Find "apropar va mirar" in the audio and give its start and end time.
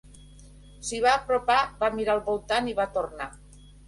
1.17-2.13